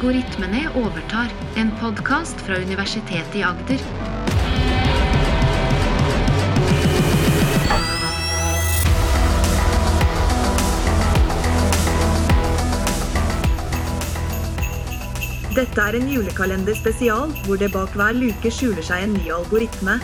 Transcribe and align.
Algoritmene 0.00 0.62
overtar, 0.80 1.28
en 1.60 1.68
podkast 1.76 2.40
fra 2.40 2.56
Universitetet 2.56 3.34
i 3.36 3.42
Agder. 3.44 3.82
Dette 15.52 15.84
er 15.84 15.98
en 15.98 16.08
julekalender 16.08 16.80
spesial, 16.80 17.36
hvor 17.44 17.60
det 17.60 17.68
bak 17.76 17.92
hver 17.92 18.16
luke 18.16 18.48
skjuler 18.56 18.80
seg 18.80 19.04
en 19.04 19.18
ny 19.18 19.28
algoritme. 19.36 20.00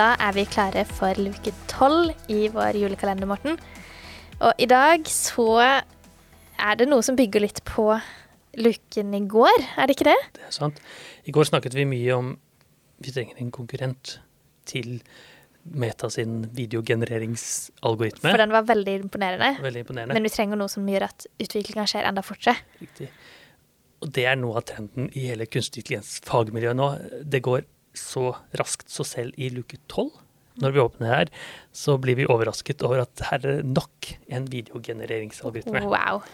Da 0.00 0.14
er 0.16 0.32
vi 0.32 0.46
klare 0.48 0.86
for 0.88 1.18
luke 1.20 1.50
tolv 1.68 2.14
i 2.32 2.46
vår 2.48 2.78
julekalender, 2.80 3.28
Morten. 3.28 3.58
Og 4.40 4.56
i 4.56 4.64
dag 4.70 5.04
så 5.12 5.50
er 5.60 6.78
det 6.80 6.86
noe 6.88 7.04
som 7.04 7.18
bygger 7.18 7.42
litt 7.44 7.58
på 7.68 7.84
luken 8.56 9.10
i 9.18 9.20
går, 9.28 9.66
er 9.76 9.90
det 9.90 9.98
ikke 9.98 10.06
det? 10.08 10.14
Det 10.38 10.46
er 10.46 10.54
sant. 10.56 10.78
I 11.28 11.34
går 11.36 11.50
snakket 11.50 11.76
vi 11.76 11.84
mye 11.90 12.16
om 12.16 12.30
vi 13.04 13.12
trenger 13.12 13.42
en 13.42 13.50
konkurrent 13.52 14.14
til 14.70 15.02
Meta 15.68 16.08
sin 16.08 16.46
videogenereringsalgoritme. 16.56 18.30
For 18.30 18.40
den 18.40 18.54
var 18.56 18.64
veldig 18.70 18.94
imponerende. 19.02 19.50
Veldig 19.60 19.82
imponerende. 19.84 20.16
Men 20.16 20.24
vi 20.24 20.32
trenger 20.32 20.62
noe 20.62 20.72
som 20.72 20.88
gjør 20.88 21.10
at 21.10 21.28
utviklinga 21.44 21.84
skjer 21.92 22.08
enda 22.08 22.24
fortere. 22.24 22.56
Riktig. 22.80 23.10
Og 24.00 24.16
det 24.16 24.24
er 24.32 24.40
noe 24.40 24.56
av 24.62 24.64
trenden 24.72 25.12
i 25.12 25.26
hele 25.28 25.44
kunstig 25.44 25.84
intelligens-fagmiljøet 25.84 26.80
nå. 26.80 26.88
Det 27.20 27.42
går 27.44 27.68
så 28.00 28.32
raskt, 28.58 28.88
så 28.92 29.06
selv 29.06 29.36
i 29.40 29.50
luke 29.54 29.78
tolv, 29.92 30.12
når 30.60 30.74
vi 30.74 30.82
åpner 30.82 31.12
her, 31.12 31.34
så 31.72 31.96
blir 32.00 32.18
vi 32.18 32.28
overrasket 32.28 32.82
over 32.84 33.04
at 33.04 33.22
her 33.30 33.44
er 33.46 33.60
nok 33.64 34.10
en 34.28 34.48
videogenereringsalgoritme. 34.50 35.84
Wow. 35.88 36.24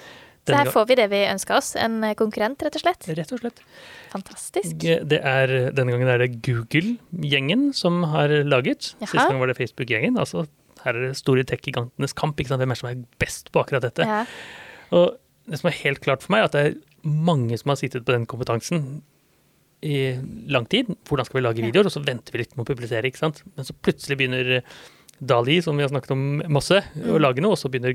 Så 0.47 0.55
her 0.55 0.71
får 0.71 0.85
vi 0.87 0.97
det 0.99 1.07
vi 1.11 1.21
ønska 1.27 1.57
oss. 1.59 1.73
En 1.79 1.99
konkurrent, 2.19 2.63
rett 2.63 2.79
og 2.79 2.85
slett. 2.85 3.09
Rett 3.19 3.33
og 3.35 3.41
slett. 3.43 3.63
Fantastisk. 4.13 4.79
Det 4.79 5.19
er, 5.19 5.55
denne 5.75 5.95
gangen 5.95 6.11
er 6.13 6.23
det 6.23 6.37
Google-gjengen 6.47 7.73
som 7.75 8.05
har 8.13 8.31
laget. 8.47 8.93
Jaha. 9.01 9.11
Sist 9.11 9.25
gang 9.25 9.41
var 9.43 9.51
det 9.51 9.59
Facebook-gjengen. 9.59 10.19
altså 10.23 10.47
Her 10.85 10.95
er 10.95 11.09
det 11.09 11.19
store 11.19 11.43
tech-gigantenes 11.51 12.15
kamp. 12.15 12.39
ikke 12.39 12.53
sant? 12.53 12.63
Hvem 12.63 12.75
er 12.77 12.79
som 12.79 12.91
er 12.93 13.03
best 13.23 13.51
på 13.51 13.65
akkurat 13.65 13.89
dette? 13.89 14.07
Ja. 14.07 14.23
Og 14.95 15.19
det 15.51 15.59
som 15.61 15.71
er 15.71 15.81
helt 15.83 16.03
klart 16.05 16.23
for 16.23 16.35
meg, 16.35 16.45
er 16.45 16.51
at 16.51 16.55
det 16.55 16.65
er 16.69 16.79
mange 17.07 17.59
som 17.59 17.75
har 17.75 17.81
sittet 17.83 18.07
på 18.07 18.15
den 18.15 18.27
kompetansen 18.31 19.03
i 19.83 20.17
lang 20.49 20.67
tid. 20.69 20.87
Hvordan 21.09 21.27
skal 21.27 21.41
vi 21.41 21.47
lage 21.49 21.63
videoer? 21.65 21.87
Og 21.87 21.93
så 21.93 22.05
venter 22.05 22.33
vi 22.33 22.39
litt 22.45 22.57
med 22.57 22.67
å 22.67 22.71
publisere. 22.75 23.05
ikke 23.05 23.19
sant? 23.19 23.43
Men 23.57 23.65
så 23.65 23.73
plutselig 23.77 24.17
begynner 24.19 24.63
Dali, 25.19 25.63
som 25.65 25.73
vi 25.79 25.83
har 25.83 25.89
snakket 25.89 26.11
om 26.13 26.43
masse, 26.53 26.77
Mm. 26.95 27.07
å 27.17 27.19
lage 27.19 27.41
noe. 27.41 27.53
Og 27.53 27.57
så 27.57 27.71
begynner 27.73 27.95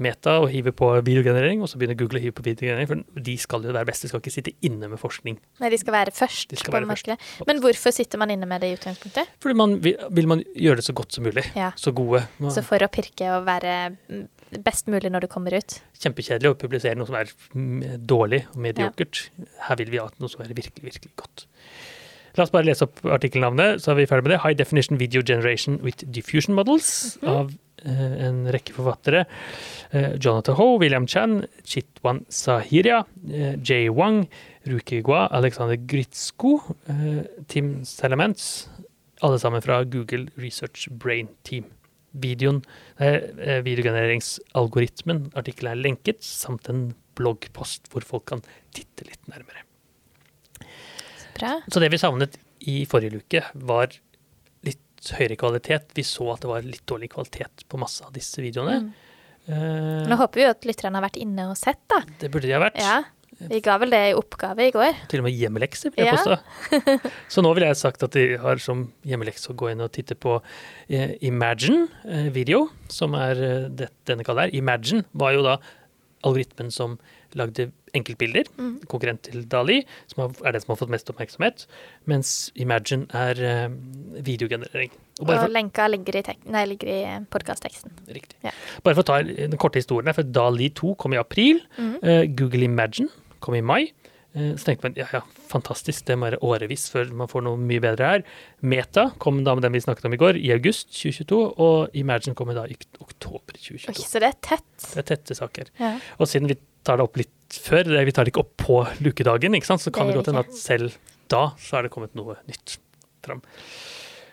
Meta 0.00 0.40
å 0.42 0.48
hive 0.50 0.72
på 0.74 0.88
videogenerering, 1.00 1.62
og 1.62 1.68
så 1.68 1.78
begynner 1.78 1.94
Google 1.96 2.18
å 2.18 2.22
hive 2.24 2.32
på 2.34 2.42
videogenerering. 2.42 2.88
For 2.88 3.20
de 3.22 3.36
skal 3.36 3.62
jo 3.62 3.70
være 3.72 3.86
best, 3.86 4.02
de 4.02 4.08
skal 4.08 4.18
ikke 4.20 4.32
sitte 4.34 4.52
inne 4.66 4.88
med 4.90 4.98
forskning. 4.98 5.38
Nei, 5.60 5.68
de 5.70 5.78
skal 5.78 5.92
være 5.94 6.10
først 6.10 6.56
skal 6.58 6.72
på 6.72 6.80
være 6.80 6.90
først. 6.90 7.46
Men 7.46 7.60
hvorfor 7.62 7.92
sitter 7.94 8.18
man 8.18 8.30
inne 8.30 8.46
med 8.48 8.60
det 8.62 8.72
i 8.72 8.76
utgangspunktet? 8.80 9.26
Fordi 9.38 9.54
man 9.54 9.78
vil, 9.80 9.94
vil 10.10 10.26
man 10.26 10.42
gjøre 10.56 10.76
det 10.82 10.84
så 10.90 10.92
godt 10.92 11.12
som 11.12 11.22
mulig. 11.22 11.44
Ja. 11.54 11.70
Så 11.76 11.94
gode. 11.94 12.26
Man- 12.40 12.50
Så 12.50 12.64
for 12.64 12.78
å 12.78 12.88
pirke 12.90 13.30
og 13.38 13.46
være 13.46 13.96
mm, 14.10 14.26
best 14.64 14.88
mulig 14.92 15.10
når 15.12 15.26
du 15.26 15.30
kommer 15.32 15.56
ut. 15.56 15.78
Kjempekjedelig 16.02 16.52
å 16.52 16.58
publisere 16.60 16.98
noe 16.98 17.08
som 17.08 17.18
er 17.18 17.30
mm, 17.52 18.06
dårlig 18.06 18.44
og 18.52 18.62
mediokert. 18.68 19.26
Her 19.66 19.78
vil 19.80 19.92
vi 19.92 20.00
ha 20.02 20.08
noe 20.22 20.32
som 20.32 20.44
er 20.44 20.54
virkelig, 20.54 20.84
virkelig 20.86 21.12
godt. 21.18 21.46
La 22.36 22.44
oss 22.44 22.52
bare 22.52 22.68
lese 22.68 22.84
opp 22.84 23.00
artikkelnavnet, 23.08 23.80
så 23.80 23.92
er 23.92 24.02
vi 24.02 24.08
ferdig 24.10 24.26
med 24.26 24.34
det. 24.34 24.42
High 24.42 24.58
Definition 24.58 25.00
Video 25.00 25.22
Generation 25.24 25.78
with 25.84 26.04
Diffusion 26.12 26.56
Models 26.56 27.16
av 27.24 27.54
eh, 27.80 28.16
en 28.26 28.42
rekke 28.52 28.74
forfattere. 28.76 29.24
Eh, 29.90 30.18
Jonathan 30.20 30.58
Ho, 30.58 30.74
William 30.82 31.06
Chan, 31.08 31.38
Chitwan 31.64 32.26
Sahiria, 32.28 33.04
eh, 33.30 33.56
Jay 33.64 33.88
Wang, 33.88 34.26
Ruki 34.68 35.00
Gua, 35.06 35.26
Alexander 35.32 35.80
Gritsko, 35.80 36.58
eh, 36.92 37.24
Tim 37.48 37.78
Salamance. 37.88 38.68
Alle 39.24 39.38
sammen 39.40 39.64
fra 39.64 39.80
Google 39.84 40.28
Research 40.36 40.90
Brain 40.90 41.28
Team. 41.42 41.64
Videoen, 42.22 42.62
eh, 42.98 43.60
videogenereringsalgoritmen, 43.66 45.30
artikkelen 45.38 45.74
er 45.74 45.82
lenket, 45.82 46.24
samt 46.24 46.70
en 46.72 46.88
bloggpost 47.16 47.90
hvor 47.92 48.04
folk 48.06 48.26
kan 48.32 48.44
titte 48.76 49.08
litt 49.08 49.22
nærmere. 49.30 49.64
Bra. 51.36 51.58
Så 51.68 51.82
det 51.82 51.90
vi 51.92 52.00
savnet 52.00 52.38
i 52.66 52.78
forrige 52.88 53.18
luke, 53.18 53.42
var 53.68 53.92
litt 54.66 55.10
høyere 55.18 55.36
kvalitet. 55.40 55.92
Vi 55.96 56.04
så 56.06 56.30
at 56.32 56.44
det 56.44 56.50
var 56.50 56.64
litt 56.64 56.86
dårlig 56.88 57.10
kvalitet 57.12 57.66
på 57.68 57.80
masse 57.80 58.04
av 58.06 58.14
disse 58.16 58.40
videoene. 58.44 58.78
Mm. 58.86 58.94
Eh, 59.46 60.06
Nå 60.10 60.16
håper 60.18 60.40
vi 60.40 60.46
jo 60.46 60.54
at 60.54 60.66
lytterne 60.66 60.98
har 60.98 61.06
vært 61.06 61.20
inne 61.22 61.50
og 61.52 61.58
sett, 61.58 61.82
da. 61.92 62.00
det 62.22 62.30
burde 62.32 62.48
de 62.48 62.56
ha 62.56 62.62
vært. 62.64 62.80
Ja. 62.82 62.96
Vi 63.38 63.60
ga 63.60 63.74
vel 63.78 63.90
det 63.92 64.00
i 64.10 64.14
oppgave 64.16 64.64
i 64.64 64.70
går. 64.72 64.94
Til 65.12 65.20
og 65.20 65.26
med 65.28 65.34
hjemmelekse, 65.36 65.90
vil 65.92 66.04
jeg 66.06 66.14
Ja. 66.14 66.16
påstå. 66.16 67.10
Så 67.28 67.42
nå 67.44 67.54
vil 67.54 67.64
jeg 67.66 67.76
sagt 67.76 68.02
at 68.02 68.12
de 68.16 68.36
har 68.40 68.56
som 68.56 68.86
hjemmelekse 69.04 69.50
å 69.52 69.56
gå 69.56 69.70
inn 69.72 69.80
og 69.84 69.92
titte 69.92 70.14
på 70.16 70.38
eh, 70.88 71.16
Imagine 71.20 71.88
eh, 72.08 72.30
video, 72.32 72.70
som 72.88 73.12
er 73.14 73.36
eh, 73.36 73.68
det 73.68 73.90
denne 74.08 74.24
kallet 74.24 74.48
her. 74.48 74.54
Imagine 74.56 75.04
var 75.12 75.32
jo 75.36 75.42
da 75.44 75.58
algoritmen 76.24 76.72
som 76.72 76.96
lagde 77.36 77.68
enkeltbilder, 77.94 78.48
Mm. 78.56 78.80
konkurrent 78.88 79.20
til 79.28 79.44
Dali, 79.44 79.82
som 80.08 80.32
er 80.44 80.52
det 80.52 80.62
som 80.64 80.72
har 80.72 80.78
fått 80.80 80.88
mest 80.90 81.08
oppmerksomhet, 81.12 81.66
mens 82.08 82.50
Imagine 82.56 83.06
er 83.12 83.68
videogenerering. 84.24 84.90
Og 85.20 85.26
bare 85.28 85.44
Og 85.44 85.52
lenka 85.52 85.86
ligger 85.88 86.16
i, 86.20 86.22
nei, 86.50 86.64
ligger 86.66 86.88
i 86.88 87.26
podkastteksten. 87.30 87.90
riktig. 88.08 88.36
Ja. 88.44 88.50
bare 88.82 88.94
for 88.94 89.02
å 89.02 89.06
ta 89.06 89.22
den 89.22 89.56
korte 89.58 89.76
historien 89.80 90.06
her, 90.06 90.14
for 90.14 90.22
Dali 90.24 90.68
2 90.70 90.94
kom 90.96 91.12
i 91.14 91.16
april, 91.20 91.60
Mm. 91.78 92.34
Google 92.36 92.64
Imagine 92.64 93.08
kom 93.46 93.56
i 93.58 93.62
mai. 93.64 93.82
Eh, 94.36 94.52
Så 94.58 94.66
tenkte 94.68 94.84
man 94.88 94.96
ja, 94.98 95.06
ja, 95.14 95.22
fantastisk, 95.48 96.04
det 96.10 96.18
må 96.18 96.26
være 96.28 96.42
årevis 96.44 96.88
før 96.92 97.08
man 97.16 97.30
får 97.30 97.44
noe 97.46 97.56
mye 97.60 97.80
bedre 97.80 98.10
her. 98.10 98.24
Meta 98.60 99.06
kom 99.22 99.42
da 99.46 99.54
med 99.56 99.64
den 99.64 99.72
vi 99.76 99.80
snakket 99.84 100.04
om 100.10 100.16
i 100.16 100.20
går, 100.20 100.36
i 100.42 100.50
august 100.52 100.90
2022, 100.92 101.38
og 101.62 101.96
Imagine 101.96 102.34
kom 102.36 102.52
da 102.52 102.66
i 102.68 102.76
oktober 103.00 103.56
Oi, 103.56 103.62
2022. 103.86 104.04
så 104.04 104.20
det 104.22 104.28
er 104.34 104.38
tett. 104.50 104.68
Det 104.92 105.00
er 105.04 105.08
tette 105.14 105.38
saker. 105.38 105.70
Ja. 105.80 105.94
Og 106.20 106.28
siden 106.28 106.50
vi 106.52 106.58
tar 106.86 106.98
det 107.00 107.06
opp 107.08 107.16
litt 107.18 107.32
før, 107.64 107.88
vi 108.04 108.12
tar 108.14 108.26
det 108.28 108.34
ikke 108.34 108.44
opp 108.44 108.56
på 108.60 108.80
lukedagen, 109.02 109.54
ikke 109.56 109.66
sant? 109.72 109.82
så 109.82 109.90
kan 109.94 110.06
Det 110.10 110.14
det 110.14 110.20
godt 110.20 110.32
hende 110.34 110.44
at 110.44 110.54
selv 110.54 110.98
da 111.32 111.44
så 111.58 111.78
er 111.78 111.86
det 111.86 111.90
kommet 111.94 112.14
noe 112.14 112.36
nytt 112.46 112.76
fram. 113.26 113.40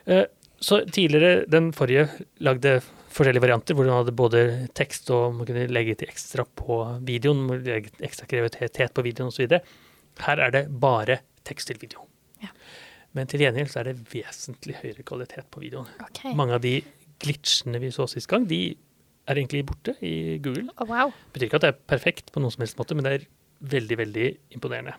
Eh, 0.05 0.25
Så 0.63 0.77
tidligere, 0.87 1.45
den 1.51 1.71
forrige, 1.75 2.05
lagde 2.39 2.77
forskjellige 3.13 3.43
varianter 3.43 3.77
hvor 3.77 3.87
den 3.87 3.95
hadde 3.95 4.15
både 4.17 4.41
tekst 4.77 5.09
og 5.13 5.37
man 5.37 5.49
kunne 5.49 5.67
legge 5.71 5.95
til 5.99 6.09
ekstra 6.11 6.45
på 6.45 6.79
videoen, 7.05 7.45
legge 7.65 7.93
ekstra 8.05 8.27
kreativitet 8.29 8.95
på 8.95 9.05
videoen 9.05 9.31
osv. 9.31 9.59
Her 10.23 10.41
er 10.47 10.55
det 10.55 10.65
bare 10.81 11.21
tekst 11.47 11.69
til 11.69 11.79
video. 11.81 12.07
Ja. 12.43 12.51
Men 13.13 13.29
til 13.29 13.43
gjengjeld 13.45 13.69
så 13.71 13.83
er 13.83 13.91
det 13.91 13.99
vesentlig 14.13 14.79
høyere 14.81 15.05
kvalitet 15.05 15.49
på 15.53 15.61
videoen. 15.63 15.89
Okay. 16.09 16.33
Mange 16.37 16.57
av 16.57 16.63
de 16.65 16.79
glitchene 17.23 17.79
vi 17.81 17.93
så 17.93 18.07
sist 18.09 18.29
gang, 18.31 18.47
de 18.49 18.73
er 19.29 19.39
egentlig 19.39 19.63
borte 19.69 19.95
i 20.03 20.39
Google. 20.43 20.67
Oh, 20.77 20.89
wow. 20.89 21.13
betyr 21.35 21.47
ikke 21.47 21.61
at 21.61 21.67
det 21.67 21.73
er 21.73 21.81
perfekt 21.93 22.33
på 22.33 22.43
noen 22.43 22.53
som 22.53 22.65
helst 22.65 22.79
måte, 22.79 22.97
men 22.97 23.05
det 23.07 23.13
er 23.15 23.27
veldig, 23.73 23.99
veldig 24.01 24.27
imponerende. 24.57 24.97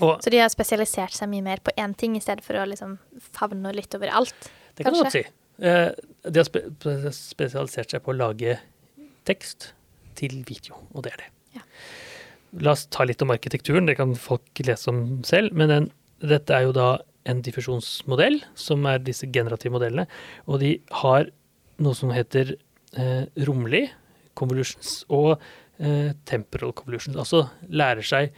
Og 0.00 0.22
Så 0.24 0.32
de 0.32 0.40
har 0.40 0.48
spesialisert 0.50 1.14
seg 1.14 1.28
mye 1.30 1.44
mer 1.44 1.60
på 1.62 1.74
én 1.78 1.92
ting, 1.98 2.16
i 2.16 2.24
stedet 2.24 2.44
for 2.44 2.56
å 2.58 2.64
liksom 2.66 2.96
favne 3.36 3.74
litt 3.76 3.94
over 3.94 4.10
alt. 4.22 4.50
det 4.74 4.86
kan 4.86 4.96
du 4.96 5.02
godt 5.02 5.14
si. 5.14 5.24
Eh, 5.58 5.90
De 6.22 6.38
har 6.38 6.46
spe 6.46 6.62
spesialisert 7.16 7.90
seg 7.90 8.02
på 8.04 8.12
å 8.12 8.18
lage 8.18 8.58
tekst 9.26 9.72
til 10.18 10.42
video, 10.46 10.76
og 10.94 11.04
det 11.04 11.12
er 11.14 11.24
det. 11.24 11.30
Ja. 11.56 11.62
La 12.62 12.74
oss 12.76 12.84
ta 12.92 13.04
litt 13.08 13.22
om 13.24 13.32
arkitekturen, 13.34 13.88
det 13.88 13.96
kan 13.98 14.12
folk 14.18 14.62
lese 14.62 14.90
om 14.92 15.22
selv. 15.26 15.54
Men 15.56 15.72
den, 15.72 15.88
dette 16.20 16.54
er 16.54 16.68
jo 16.68 16.76
da 16.76 16.88
en 17.28 17.42
diffusjonsmodell, 17.42 18.40
som 18.58 18.86
er 18.90 19.02
disse 19.02 19.28
generative 19.34 19.74
modellene. 19.74 20.06
Og 20.46 20.60
de 20.62 20.76
har 21.02 21.30
noe 21.82 21.98
som 21.98 22.12
heter 22.14 22.54
eh, 22.98 23.24
romlig 23.48 23.86
convolutions 24.38 25.02
og 25.12 25.36
eh, 25.78 26.12
temporal 26.28 26.74
convolutions. 26.76 27.18
Altså 27.18 27.46
lærer 27.70 28.06
seg 28.06 28.32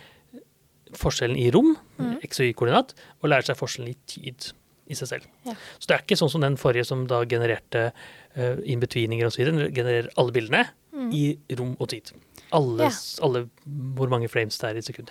forskjellen 0.95 1.39
i 1.41 1.49
rom, 1.55 1.75
mm. 1.99 2.19
x 2.25 2.41
og 2.41 2.51
y-koordinat, 2.53 2.95
og 3.21 3.33
lærer 3.33 3.51
seg 3.51 3.59
forskjellen 3.59 3.93
i 3.93 3.99
tid 4.11 4.53
i 4.87 4.95
seg 4.95 5.09
selv. 5.09 5.27
Ja. 5.47 5.55
Så 5.79 5.87
det 5.89 5.95
er 5.97 6.03
ikke 6.05 6.19
sånn 6.21 6.31
som 6.31 6.41
den 6.45 6.57
forrige 6.61 6.85
som 6.87 7.07
da 7.07 7.23
genererte 7.25 7.93
uh, 8.37 8.57
in-betweeninger 8.65 9.27
osv. 9.27 9.45
Den 9.49 9.63
genererer 9.75 10.11
alle 10.17 10.33
bildene 10.33 10.65
Mm. 10.95 11.09
i 11.13 11.39
rom 11.59 11.73
og 11.83 11.89
tid. 11.91 12.13
Alle, 12.53 12.85
Ja. 12.85 12.91
alle 13.27 13.49
hvor 13.97 14.09
mange 14.09 14.29
frames 14.31 14.57
det 14.59 14.69
er 14.69 14.77
i 14.79 14.83
sekundet. 14.87 15.11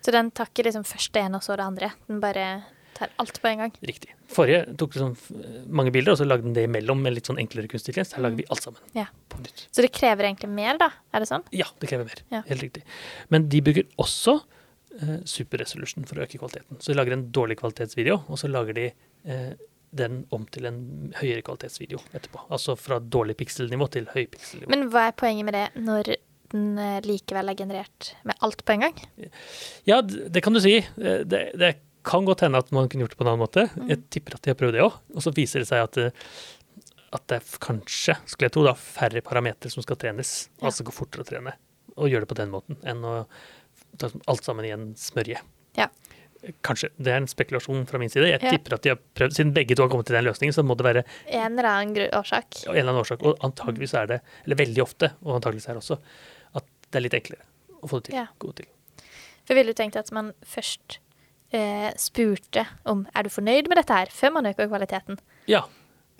Så 0.00 0.12
den 0.12 0.30
takker 0.30 0.62
liksom 0.62 0.84
først 0.86 1.10
det 1.12 1.24
ene 1.24 1.34
og 1.40 1.42
så 1.42 1.56
det 1.56 1.64
andre. 1.64 1.88
Den 2.06 2.20
bare 2.20 2.64
tar 2.94 3.08
alt 3.18 3.40
på 3.42 3.48
en 3.50 3.58
gang. 3.58 3.72
Riktig. 3.82 4.10
Forrige 4.30 4.76
tok 4.78 4.94
liksom 4.94 5.16
mange 5.66 5.90
bilder, 5.90 6.12
og 6.12 6.18
så 6.18 6.24
lagde 6.28 6.44
den 6.46 6.52
det 6.54 6.68
imellom 6.68 7.02
med 7.02 7.14
litt 7.16 7.26
sånn 7.26 7.40
enklere 7.42 7.66
kunstig. 7.66 7.96
Her 7.96 8.22
lager 8.22 8.36
vi 8.36 8.44
alt 8.48 8.62
sammen 8.62 8.78
Mm. 8.94 9.00
Ja. 9.00 9.06
på 9.28 9.40
nytt. 9.42 9.66
Så 9.72 9.82
det 9.82 9.90
krever 9.90 10.22
egentlig 10.22 10.48
mer, 10.50 10.78
da? 10.78 10.90
Er 11.12 11.18
det 11.18 11.28
sånn? 11.28 11.42
Ja, 11.50 11.66
det 11.80 11.88
krever 11.90 12.04
mer. 12.04 12.42
Helt 12.46 12.62
riktig. 12.62 12.82
Men 13.28 13.48
de 13.48 13.60
bruker 13.60 13.84
også 13.98 14.36
uh, 15.02 15.18
superresolution 15.24 16.04
for 16.06 16.14
å 16.14 16.22
øke 16.28 16.38
kvaliteten. 16.38 16.78
Så 16.78 16.92
de 16.92 16.94
lager 16.94 17.12
en 17.14 17.32
dårlig 17.32 17.56
kvalitetsvideo, 17.58 18.22
og 18.28 18.38
så 18.38 18.46
lager 18.48 18.72
de 18.72 18.92
den 19.94 20.24
om 20.34 20.42
til 20.50 20.66
en 20.66 20.78
høyere 21.20 21.42
kvalitetsvideo 21.46 22.00
etterpå. 22.18 22.40
Altså 22.52 22.74
fra 22.78 22.98
dårlig 22.98 23.36
pikselnivå 23.38 23.86
til 23.94 24.08
høy 24.10 24.24
pikselnivå. 24.32 24.70
Men 24.74 24.88
hva 24.90 25.08
er 25.08 25.14
poenget 25.20 25.46
med 25.46 25.54
det 25.54 25.66
når 25.86 26.10
den 26.54 26.78
eh, 26.82 27.00
likevel 27.06 27.50
er 27.52 27.58
generert 27.58 28.10
med 28.26 28.36
alt 28.44 28.64
på 28.66 28.74
en 28.74 28.84
gang? 28.88 28.98
Ja, 29.88 30.00
det 30.02 30.42
kan 30.44 30.54
du 30.54 30.60
si. 30.62 30.76
Eh, 30.82 31.22
Det, 31.24 31.44
det 31.58 31.70
kan 32.04 32.26
godt 32.26 32.42
hende 32.44 32.58
at 32.60 32.72
man 32.74 32.88
kunne 32.90 33.06
gjort 33.06 33.14
det 33.14 33.20
på 33.22 33.24
en 33.24 33.30
annen 33.32 33.44
måte. 33.46 33.68
Jeg 33.88 34.02
tipper 34.12 34.36
at 34.36 34.42
de 34.44 34.52
har 34.52 34.58
prøvd 34.60 34.76
det 34.76 34.82
òg. 34.84 34.98
Og 35.14 35.24
så 35.24 35.32
viser 35.34 35.62
det 35.62 35.70
seg 35.70 35.86
at, 35.86 35.96
at 37.16 37.26
det 37.30 37.38
er 37.38 37.54
kanskje, 37.64 38.18
skulle 38.28 38.50
jeg 38.50 38.56
tro, 38.58 38.66
da, 38.66 38.74
færre 38.76 39.22
parametere 39.24 39.72
som 39.72 39.86
skal 39.86 39.96
trenes. 40.02 40.34
Ja. 40.58 40.68
Altså 40.68 40.84
gå 40.84 40.92
fortere 40.92 41.24
å 41.24 41.30
trene. 41.30 41.54
Og 41.94 42.10
gjøre 42.10 42.26
det 42.26 42.32
på 42.34 42.40
den 42.42 42.50
måten, 42.52 42.76
enn 42.84 43.06
å 43.06 43.14
ta 43.96 44.10
alt 44.26 44.44
sammen 44.44 44.66
i 44.66 44.74
en 44.74 44.90
smørje. 44.98 45.38
Ja. 45.78 45.86
Kanskje. 46.66 46.90
Det 46.98 47.12
er 47.12 47.20
en 47.22 47.28
spekulasjon 47.30 47.86
fra 47.88 47.98
min 48.02 48.10
side. 48.12 48.26
Jeg 48.30 48.40
tipper 48.42 48.74
at 48.76 48.82
de 48.84 48.92
har 48.94 48.98
prøvd, 49.16 49.34
Siden 49.36 49.52
begge 49.56 49.76
to 49.76 49.82
har 49.86 49.90
kommet 49.92 50.06
til 50.10 50.16
den 50.18 50.26
løsningen, 50.26 50.54
så 50.56 50.64
må 50.66 50.76
det 50.76 50.84
være 50.86 51.04
En 51.26 51.58
eller 51.58 51.68
annen 51.70 52.08
årsak. 52.14 52.62
en 52.66 52.72
eller 52.76 52.90
annen 52.92 53.02
årsak. 53.02 53.22
Og 53.22 53.38
antageligvis 53.46 53.94
er 53.94 54.06
det, 54.06 54.20
eller 54.44 54.56
veldig 54.60 54.82
ofte, 54.84 55.12
og 55.24 55.36
antageligvis 55.38 55.68
er 55.68 55.78
det 55.78 55.82
også, 55.84 55.98
at 56.60 56.64
det 56.90 57.00
er 57.00 57.06
litt 57.06 57.14
enklere 57.20 57.44
å 57.82 57.88
få 57.90 58.00
det 58.00 58.10
til. 58.10 58.18
Ja. 58.20 58.26
Gå 58.38 58.52
til. 58.60 58.66
For 59.44 59.54
ville 59.58 59.72
du 59.74 59.78
tenkt 59.78 59.96
at 60.00 60.10
man 60.16 60.32
først 60.48 60.98
eh, 61.52 61.90
spurte 62.00 62.66
om 62.88 63.06
er 63.14 63.22
du 63.26 63.32
fornøyd 63.32 63.68
med 63.68 63.76
dette 63.82 63.92
her, 64.02 64.12
før 64.12 64.32
man 64.38 64.46
øker 64.46 64.68
kvaliteten. 64.70 65.18
Ja. 65.50 65.64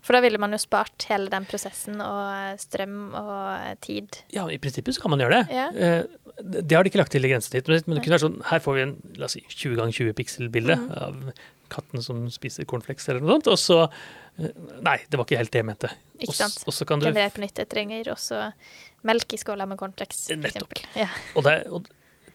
For 0.04 0.16
da 0.16 0.20
ville 0.20 0.40
man 0.40 0.52
jo 0.52 0.60
spart 0.60 1.06
hele 1.08 1.30
den 1.32 1.46
prosessen 1.48 2.02
og 2.04 2.60
strøm 2.60 3.14
og 3.16 3.80
tid. 3.84 4.20
Ja, 4.34 4.44
i 4.52 4.60
prinsippet 4.60 4.98
så 4.98 5.04
kan 5.04 5.14
man 5.14 5.22
gjøre 5.24 5.40
det. 5.40 5.56
Ja. 5.56 5.70
Eh, 5.72 6.34
det 6.44 6.76
har 6.76 6.84
de 6.84 6.90
ikke 6.90 7.00
lagt 7.00 7.14
til 7.14 7.24
i 7.24 7.30
grensetid. 7.30 7.68
men 7.86 7.96
det 7.96 8.04
kunne 8.04 8.18
vært 8.18 8.26
sånn, 8.26 8.40
her 8.50 8.60
får 8.60 8.76
vi 8.76 8.84
en 8.84 8.94
la 9.16 9.28
oss 9.28 9.36
si, 9.38 9.44
20 9.48 9.78
ganger 9.80 9.96
20 9.96 10.16
pixel-bilde 10.18 10.76
mm. 10.82 10.90
av 11.06 11.32
katten 11.72 12.04
som 12.04 12.26
spiser 12.32 12.68
cornflakes 12.68 13.08
eller 13.08 13.24
noe 13.24 13.38
sånt, 13.38 13.50
og 13.54 13.58
så 13.60 13.78
eh, 13.86 14.50
Nei, 14.84 14.98
det 15.08 15.16
var 15.16 15.24
ikke 15.24 15.40
helt 15.40 15.54
det 15.54 15.62
jeg 15.62 15.68
mente. 15.70 15.92
Ikke 16.20 16.36
sant? 16.36 16.60
Og 16.68 16.76
så 16.76 16.86
kan 16.88 17.00
du 17.00 17.08
Generert 17.08 17.36
på 17.38 17.44
nytt. 17.44 17.62
Jeg 17.62 17.70
trenger 17.70 18.12
også 18.12 18.48
melk 19.08 19.36
i 19.36 19.40
skåla 19.40 19.68
med 19.70 19.80
cornflakes, 19.80 20.26
Nettopp. 20.36 20.84
Ja. 20.98 21.08
og, 21.32 21.46
det, 21.46 21.56
og 21.72 21.88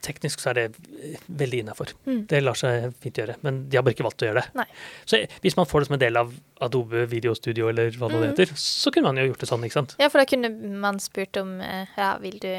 teknisk 0.06 0.40
så 0.40 0.50
er 0.52 0.54
det 0.60 0.64
eh, 1.04 1.18
veldig 1.28 1.60
innafor. 1.64 1.92
Mm. 2.08 2.22
Det 2.32 2.40
lar 2.44 2.56
seg 2.60 2.94
fint 3.04 3.18
gjøre, 3.20 3.36
men 3.44 3.70
de 3.70 3.78
har 3.78 3.84
bare 3.84 3.96
ikke 3.98 4.06
valgt 4.08 4.24
å 4.24 4.30
gjøre 4.30 4.42
det. 4.44 4.54
Nei. 4.56 4.66
Så 5.10 5.20
hvis 5.44 5.58
man 5.60 5.66
får 5.70 5.80
det 5.84 5.88
som 5.90 5.98
en 5.98 6.04
del 6.04 6.18
av 6.22 6.34
Adobe 6.62 7.06
videostudio, 7.12 7.70
eller 7.70 7.92
hva 8.00 8.10
det 8.10 8.20
Mhm. 8.20 8.30
heter, 8.32 8.54
så 8.56 8.92
kunne 8.92 9.04
man 9.12 9.18
jo 9.18 9.28
gjort 9.32 9.40
det 9.40 9.50
sånn, 9.50 9.64
ikke 9.68 9.74
sant? 9.80 9.96
ja, 10.00 10.08
for 10.10 10.20
da 10.20 10.26
kunne 10.26 10.50
man 10.80 11.00
spurt 11.00 11.38
om 11.42 11.60
eh, 11.62 11.86
ja, 11.98 12.18
vil 12.20 12.40
du, 12.40 12.52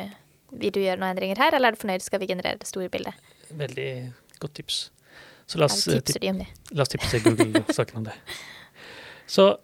vil 0.53 0.71
du 0.73 0.81
gjøre 0.81 0.99
noen 1.01 1.15
endringer 1.17 1.39
her, 1.39 1.55
eller 1.55 1.69
er 1.69 1.73
du 1.73 1.83
fornøyd, 1.87 2.03
skal 2.03 2.21
vi 2.21 2.27
generere 2.27 2.59
det 2.59 2.67
store 2.69 2.89
bildet? 2.91 3.15
Veldig 3.53 4.13
godt 4.41 4.55
tips. 4.55 4.91
Så 5.47 5.59
la 5.59 5.65
oss, 5.67 5.87
eh, 5.89 5.99
tipser 6.01 6.21
de 6.21 6.31
om 6.31 6.39
det? 6.39 6.47
La 6.73 6.83
oss 6.83 6.89
tipse 6.93 7.19
Google-saken 7.25 7.97
om 7.97 8.05
det. 8.05 8.15
Så 9.27 9.57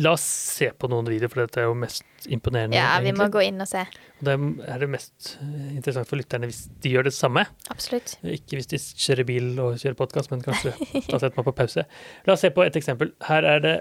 la 0.00 0.14
oss 0.16 0.24
se 0.24 0.70
på 0.72 0.88
noen 0.88 1.08
videoer, 1.10 1.30
for 1.32 1.42
dette 1.42 1.60
er 1.60 1.66
jo 1.68 1.74
mest 1.76 2.26
imponerende. 2.32 2.76
Ja, 2.78 2.94
vi 3.04 3.12
må 3.16 3.26
gå 3.32 3.42
inn 3.44 3.60
og 3.60 3.68
se. 3.68 3.82
Og 4.20 4.24
Det 4.28 4.36
er 4.72 4.84
det 4.84 4.88
mest 4.92 5.34
eh, 5.42 5.74
interessant 5.76 6.08
for 6.08 6.20
lytterne 6.20 6.48
hvis 6.48 6.62
de 6.84 6.94
gjør 6.94 7.08
det 7.10 7.14
samme. 7.16 7.44
Absolutt. 7.72 8.14
Ikke 8.24 8.56
hvis 8.58 8.70
de 8.72 8.80
kjører 8.80 9.28
bil 9.28 9.50
og 9.60 9.76
kjører 9.82 9.98
podkast, 9.98 10.32
men 10.32 10.44
kanskje 10.44 10.72
da 11.10 11.18
setter 11.18 11.36
man 11.36 11.48
på 11.50 11.56
pause. 11.60 11.84
La 12.28 12.36
oss 12.36 12.44
se 12.44 12.52
på 12.54 12.64
et 12.64 12.78
eksempel. 12.80 13.12
Her 13.28 13.48
er 13.56 13.64
det 13.64 13.76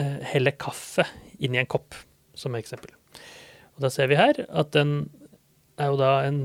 uh, 0.00 0.18
helle 0.32 0.54
kaffe 0.56 1.04
i 1.36 1.50
en 1.50 1.68
kopp, 1.68 1.96
som 2.38 2.56
eksempel. 2.56 2.94
Og 3.76 3.84
da 3.84 3.90
ser 3.92 4.08
vi 4.08 4.18
her 4.18 4.46
at 4.48 4.72
den 4.72 5.10
er 5.82 5.90
jo 5.90 5.98
da 6.00 6.12
en 6.24 6.44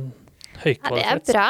høykvalitet. 0.66 1.06
Ja, 1.06 1.16
det 1.16 1.30
er 1.30 1.38
bra. 1.38 1.50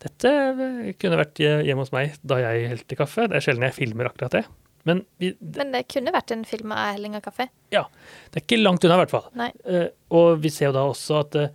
Dette 0.00 0.30
eh, 0.32 0.90
kunne 0.96 1.20
vært 1.20 1.38
hjemme 1.38 1.84
hos 1.84 1.92
meg 1.94 2.16
da 2.26 2.40
jeg 2.40 2.72
helte 2.72 2.98
kaffe. 2.98 3.28
Det 3.28 3.38
er 3.38 3.44
sjelden 3.44 3.68
jeg 3.68 3.76
filmer 3.76 4.10
akkurat 4.10 4.40
det. 4.40 4.46
Men 4.88 5.02
vi, 5.20 5.34
Men 5.56 5.72
det 5.74 5.82
kunne 5.92 6.12
vært 6.14 6.30
en 6.32 6.44
film 6.48 6.72
av 6.72 6.94
helling 6.94 7.14
av 7.18 7.20
kaffe. 7.26 7.48
Ja. 7.74 7.82
det 8.32 8.40
er 8.40 8.46
ikke 8.46 8.62
langt 8.62 8.84
unna, 8.84 8.96
i 8.96 9.02
hvert 9.04 9.10
fall. 9.12 9.50
Eh, 9.68 9.88
og 10.16 10.40
vi 10.40 10.48
ser 10.50 10.70
jo 10.70 10.72
da 10.78 10.86
også 10.88 11.18
at 11.20 11.36
uh, 11.36 11.48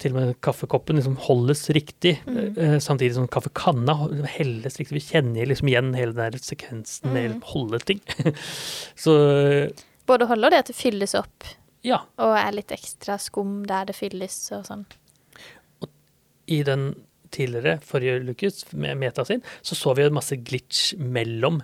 til 0.00 0.10
og 0.14 0.16
med 0.20 0.40
kaffekoppen 0.42 0.96
liksom 0.98 1.16
holdes 1.28 1.66
riktig, 1.76 2.16
Mm. 2.26 2.56
uh, 2.58 2.78
samtidig 2.82 3.14
som 3.14 3.28
kaffekanna 3.28 3.94
hol- 4.00 4.24
helles 4.26 4.76
riktig. 4.80 4.96
Vi 4.96 5.04
kjenner 5.12 5.46
liksom 5.46 5.68
igjen 5.68 5.92
hele 5.94 6.12
den 6.16 6.32
der 6.32 6.38
sekvensen 6.42 7.12
med 7.12 7.30
Mm. 7.34 7.42
å 7.42 7.52
holde 7.52 7.78
ting. 7.84 8.00
Så 8.96 9.14
eh, 9.68 9.68
Både 10.06 10.26
holde 10.26 10.46
og 10.48 10.52
det 10.52 10.58
at 10.64 10.72
det 10.72 10.76
fylles 10.76 11.14
opp, 11.14 11.44
ja, 11.84 12.00
og 12.18 12.34
er 12.36 12.52
litt 12.56 12.72
ekstra 12.72 13.18
skum 13.20 13.62
der 13.68 13.84
det 13.88 13.94
fylles 13.96 14.36
og 14.56 14.64
sånn. 14.66 14.86
i 16.46 16.62
den 16.62 16.94
tidligere, 17.32 17.78
forrige 17.82 18.18
Lucas, 18.24 18.64
med 18.72 18.96
Meta 19.00 19.24
sin, 19.24 19.40
så 19.62 19.74
så 19.74 19.94
vi 19.96 20.04
masse 20.12 20.36
glitch 20.44 20.92
mellom 20.98 21.62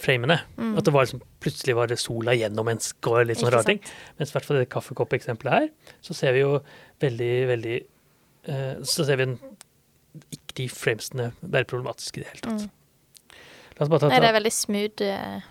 framene. 0.00 0.38
Mm. 0.56 0.74
At 0.78 0.86
det 0.86 0.94
var 0.94 1.06
liksom, 1.06 1.22
plutselig 1.44 1.76
var 1.76 1.90
det 1.90 1.98
sola 2.00 2.34
gjennom 2.36 2.70
en 2.72 2.80
skår, 2.82 3.24
litt 3.28 3.42
sånn 3.42 3.52
rar 3.54 3.66
ting. 3.68 3.82
Mens 4.18 4.32
i 4.32 4.36
hvert 4.36 4.48
fall 4.48 4.60
det 4.62 4.70
kaffekoppeksempelet 4.72 5.56
her, 5.58 5.96
så 6.04 6.16
ser 6.16 6.36
vi 6.36 6.44
jo 6.44 6.58
veldig, 7.04 7.32
veldig 7.52 7.76
eh, 7.78 8.74
Så 8.88 9.06
ser 9.06 9.20
vi 9.20 9.28
en, 9.28 9.38
ikke 10.34 10.58
de 10.62 10.68
framesene 10.72 11.30
være 11.42 11.68
problematiske 11.70 12.20
i 12.20 12.24
det 12.24 12.32
hele 12.32 12.46
tatt. 12.46 12.68
Mm. 12.68 13.40
Ta, 13.74 13.88
Nei, 13.90 14.20
det 14.22 14.28
er 14.30 14.38
veldig 14.38 14.54
smooth. 14.54 15.02
Uh... 15.02 15.50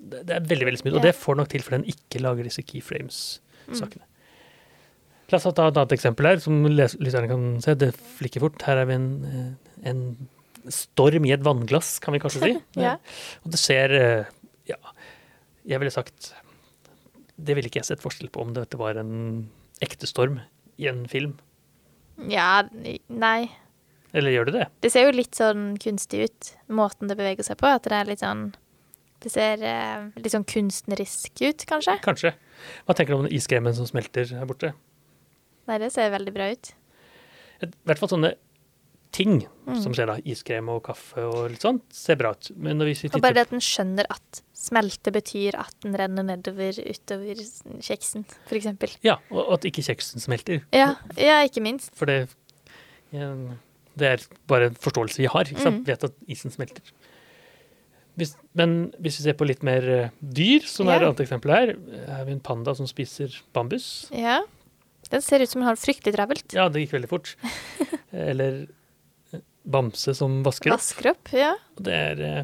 det 0.00 0.22
det 0.26 0.38
er 0.38 0.46
veldig 0.48 0.70
veldig 0.70 0.80
smooth, 0.80 0.96
og 0.98 1.04
det 1.04 1.12
får 1.14 1.36
nok 1.38 1.50
til 1.52 1.62
for 1.66 1.76
den 1.76 1.84
ikke 1.92 2.22
lager 2.24 2.48
disse 2.48 2.64
Mm. 2.64 2.70
keyframes-sakene. 2.72 4.08
La 5.30 5.38
oss 5.38 5.46
ta 5.56 5.68
et 5.68 5.78
annet 5.78 5.92
eksempel 5.94 6.26
her, 6.28 6.40
som 6.44 6.58
lytterne 6.66 7.28
kan 7.30 7.44
se. 7.64 7.74
Det 7.78 7.92
flikker 8.18 8.42
fort. 8.42 8.64
Her 8.66 8.82
er 8.82 8.88
vi 8.90 8.96
en, 8.98 9.06
eh, 9.24 9.88
en 9.88 10.00
storm 10.70 11.26
i 11.26 11.32
et 11.34 11.42
vannglass, 11.44 11.96
kan 12.02 12.14
vi 12.14 12.20
kanskje 12.22 12.42
si. 12.44 12.52
Ja. 12.84 12.96
Og 13.42 13.54
det 13.54 13.60
ser 13.62 13.94
eh, 13.96 14.30
Ja, 14.70 14.78
jeg 15.68 15.82
ville 15.82 15.94
sagt 15.94 16.32
Det 17.36 17.56
ville 17.56 17.70
ikke 17.70 17.80
jeg 17.80 17.88
sett 17.90 18.04
forskjell 18.04 18.30
på 18.32 18.44
om 18.44 18.52
dette 18.56 18.78
var 18.80 19.00
en 19.00 19.48
ekte 19.82 20.06
storm 20.06 20.38
i 20.78 20.86
en 20.86 21.04
film. 21.10 21.34
Ja, 22.30 22.62
nei. 23.10 23.50
Eller 24.12 24.34
gjør 24.34 24.50
det 24.50 24.54
det? 24.58 24.66
Det 24.84 24.90
ser 24.92 25.08
jo 25.08 25.14
litt 25.16 25.34
sånn 25.38 25.72
kunstig 25.80 26.26
ut, 26.28 26.50
måten 26.70 27.10
det 27.10 27.16
beveger 27.18 27.46
seg 27.46 27.58
på. 27.60 27.66
At 27.66 27.88
det 27.88 27.96
er 27.96 28.10
litt 28.10 28.22
sånn 28.22 28.50
Det 29.22 29.30
ser 29.32 29.62
eh, 29.66 30.06
litt 30.18 30.34
sånn 30.34 30.46
kunstnerisk 30.48 31.42
ut, 31.42 31.66
kanskje. 31.68 31.96
Kanskje. 32.04 32.32
Hva 32.86 32.94
tenker 32.98 33.14
du 33.14 33.20
om 33.20 33.26
den 33.26 33.34
iskremen 33.36 33.74
som 33.74 33.86
smelter 33.88 34.26
her 34.34 34.46
borte? 34.48 34.72
Nei, 35.70 35.78
det 35.78 35.92
ser 35.94 36.10
veldig 36.14 36.32
bra 36.34 36.48
ut. 36.50 36.72
I 37.62 37.68
hvert 37.86 38.00
fall 38.00 38.10
sånne 38.10 38.32
ting 39.12 39.42
Mm. 39.62 39.76
som 39.78 39.94
skjer 39.94 40.08
da. 40.10 40.16
Iskrem 40.26 40.68
og 40.72 40.80
kaffe 40.88 41.22
og 41.22 41.52
litt 41.52 41.62
sånt, 41.62 41.84
ser 41.94 42.18
bra 42.18 42.32
ut. 42.34 42.48
Men 42.58 42.82
hvis 42.82 43.04
vi 43.04 43.08
titter... 43.08 43.20
Og 43.20 43.22
bare 43.22 43.36
det 43.36 43.44
at 43.46 43.52
den 43.54 43.62
skjønner 43.62 44.08
at 44.10 44.40
smelte 44.58 45.12
betyr 45.14 45.58
at 45.60 45.76
den 45.84 45.94
renner 45.98 46.26
nedover 46.26 46.78
utover 46.82 47.42
kjeksen, 47.82 48.26
eksempel. 48.50 48.96
Ja, 49.06 49.20
og 49.30 49.52
at 49.58 49.68
ikke 49.70 49.84
kjeksen 49.86 50.22
smelter. 50.22 50.64
Ja, 50.74 50.96
ja 51.14 51.40
ikke 51.46 51.62
minst. 51.62 51.92
For 51.98 52.10
det, 52.10 52.34
ja, 53.14 53.30
det 53.98 54.10
er 54.10 54.26
bare 54.50 54.72
en 54.72 54.82
forståelse 54.82 55.22
vi 55.22 55.30
har. 55.30 55.46
Ikke 55.46 55.62
sant? 55.62 55.84
Mm. 55.84 55.86
Vet 55.92 56.08
at 56.10 56.18
isen 56.34 56.54
smelter. 56.54 56.82
Hvis, 58.18 58.34
men 58.58 58.90
hvis 58.98 59.22
vi 59.22 59.28
ser 59.28 59.38
på 59.38 59.46
litt 59.48 59.62
mer 59.64 59.86
eh, 59.88 60.10
dyr, 60.20 60.66
som 60.68 60.90
er 60.90 60.98
et 61.00 61.06
annet 61.06 61.22
eksempel 61.24 61.54
her, 61.54 61.76
er 62.02 62.26
vi 62.26 62.34
en 62.34 62.42
panda 62.44 62.74
som 62.76 62.90
spiser 62.90 63.38
bambus. 63.56 64.08
Ja. 64.10 64.42
Den 65.08 65.22
ser 65.24 65.40
ut 65.40 65.48
som 65.48 65.62
den 65.62 65.70
har 65.70 65.78
det 65.78 65.86
fryktelig 65.86 66.18
travelt. 66.18 66.52
Ja, 66.56 66.66
det 66.68 66.82
gikk 66.82 66.98
veldig 66.98 67.08
fort. 67.14 67.36
Eller 68.12 68.66
bamse 69.62 70.14
som 70.18 70.40
vasker 70.46 70.72
opp. 70.72 70.80
Vasker 70.80 71.12
opp, 71.12 71.30
ja. 71.36 71.52
Og 71.78 71.84
det 71.86 71.98
er 71.98 72.24
eh, 72.26 72.42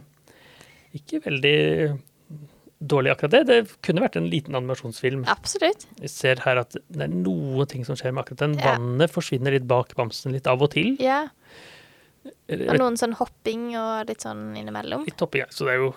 ikke 0.98 1.22
veldig 1.24 1.58
dårlig 2.78 3.12
akkurat 3.12 3.34
det. 3.34 3.42
Det 3.48 3.78
kunne 3.84 4.04
vært 4.04 4.18
en 4.20 4.28
liten 4.30 4.54
animasjonsfilm. 4.58 5.24
Absolutt. 5.30 5.86
Vi 5.98 6.10
ser 6.12 6.42
her 6.44 6.62
at 6.62 6.76
det 6.78 7.08
er 7.08 7.12
noe 7.12 7.66
ting 7.70 7.84
som 7.86 7.98
skjer 7.98 8.14
med 8.14 8.24
akkurat 8.24 8.44
den. 8.46 8.56
Ja. 8.60 8.76
Vannet 8.76 9.12
forsvinner 9.14 9.54
litt 9.54 9.66
bak 9.70 9.94
bamsen 9.98 10.34
litt 10.36 10.46
av 10.50 10.62
og 10.62 10.72
til. 10.76 10.94
Ja. 11.02 11.26
Og 12.28 12.78
noen 12.78 12.98
sånn 13.00 13.16
hopping 13.18 13.70
og 13.78 14.08
litt 14.08 14.24
sånn 14.24 14.50
innimellom. 14.58 15.06
Litt 15.08 15.20
hopping, 15.22 15.46
ja. 15.46 15.52
Så 15.54 15.68
det 15.68 15.76
er 15.76 15.86
jo 15.86 15.92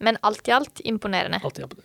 Men 0.00 0.16
alt 0.24 0.48
i 0.48 0.54
alt 0.56 0.80
imponerende. 0.88 1.40
alltid 1.44 1.76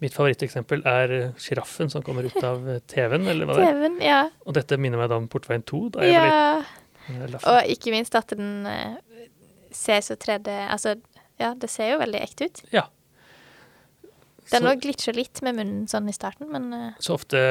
Mitt 0.00 0.12
favoritteksempel 0.12 0.82
er 0.84 1.12
eh, 1.12 1.36
sjiraffen 1.40 1.88
som 1.88 2.02
kommer 2.04 2.26
ut 2.28 2.36
av 2.44 2.66
eh, 2.68 2.82
TV-en. 2.84 3.24
TV-en, 3.24 3.94
ja. 4.04 4.26
Og 4.44 4.52
dette 4.58 4.76
minner 4.76 5.00
meg 5.00 5.08
da 5.08 5.16
om 5.16 5.28
Portveien 5.32 5.64
2, 5.64 5.80
da 5.94 6.04
jeg 6.04 6.12
ja. 6.12 6.24
var 6.26 6.34
eh, 6.34 6.42
Laffen. 6.56 6.74
Og 7.14 7.70
ikke 7.70 7.92
minst 7.94 8.16
at 8.18 8.32
den 8.34 8.66
eh, 8.66 8.96
ser 9.74 10.02
så 10.04 10.16
3D 10.18 10.50
Altså, 10.66 10.96
ja, 11.40 11.52
det 11.54 11.70
ser 11.70 11.92
jo 11.94 11.98
veldig 12.02 12.22
ekte 12.24 12.48
ut. 12.48 12.62
Ja. 12.74 12.86
Den 14.52 14.68
òg 14.70 14.82
glitcher 14.84 15.16
litt 15.16 15.42
med 15.42 15.58
munnen 15.58 15.86
sånn 15.90 16.08
i 16.10 16.14
starten, 16.14 16.48
men 16.52 16.70
eh, 16.74 16.98
så 17.02 17.16
ofte, 17.16 17.42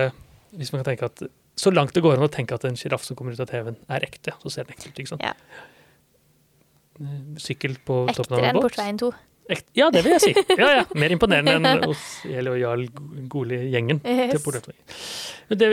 hvis 0.55 0.71
man 0.73 0.83
kan 0.83 0.93
tenke 0.93 1.09
at 1.11 1.25
Så 1.59 1.71
langt 1.71 1.93
det 1.95 2.03
går 2.03 2.17
an 2.17 2.25
å 2.25 2.31
tenke 2.31 2.55
at 2.55 2.65
en 2.67 2.75
sjiraff 2.79 3.05
som 3.07 3.15
kommer 3.15 3.35
ut 3.35 3.39
av 3.39 3.47
TV-en, 3.47 3.77
er 3.87 4.03
ekte, 4.03 4.33
så 4.41 4.51
ser 4.51 4.67
den 4.67 4.75
ekte 4.75 4.89
ut, 4.91 4.99
ikke 4.99 5.13
sant? 5.13 5.23
Ja. 5.23 5.31
Eh, 6.99 7.21
Sykkel 7.39 7.77
på 7.79 8.05
toppen 8.11 8.35
av 8.35 8.41
ektere 8.41 8.49
en 8.49 8.51
enn 8.51 8.59
båt. 8.59 8.69
Portveien 8.69 8.99
2. 8.99 9.11
Ekt, 9.55 9.67
ja, 9.77 9.91
det 9.93 10.01
vil 10.05 10.15
jeg 10.15 10.23
si. 10.23 10.33
Ja, 10.61 10.71
ja. 10.81 10.85
Mer 10.97 11.13
imponerende 11.15 11.71
enn 11.71 11.83
hos 11.85 12.05
Eli 12.27 12.51
og 12.51 12.59
Jarl 12.59 12.85
Goli-gjengen. 13.31 14.01
Yes. 14.03 14.41
Portveien. 14.43 14.79
Men 15.51 15.61
det, 15.61 15.69